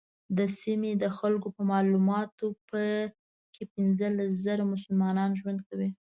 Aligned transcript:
د 0.37 0.39
سیمې 0.61 0.91
د 1.03 1.05
خلکو 1.17 1.47
په 1.55 1.61
معلوماتو 1.71 2.47
په 2.69 2.81
کې 3.53 3.63
پنځلس 3.73 4.29
زره 4.45 4.63
مسلمانان 4.73 5.29
ژوند 5.39 5.59
کوي. 5.69 5.89